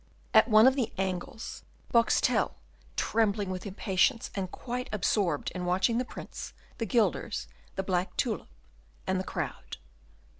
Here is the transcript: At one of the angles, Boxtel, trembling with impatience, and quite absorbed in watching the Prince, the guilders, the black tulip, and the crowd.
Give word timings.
At 0.33 0.47
one 0.47 0.65
of 0.65 0.75
the 0.75 0.91
angles, 0.97 1.61
Boxtel, 1.93 2.55
trembling 2.95 3.51
with 3.51 3.67
impatience, 3.67 4.31
and 4.33 4.49
quite 4.49 4.89
absorbed 4.91 5.51
in 5.51 5.63
watching 5.67 5.99
the 5.99 6.05
Prince, 6.05 6.53
the 6.79 6.87
guilders, 6.87 7.47
the 7.75 7.83
black 7.83 8.17
tulip, 8.17 8.49
and 9.05 9.19
the 9.19 9.23
crowd. 9.23 9.77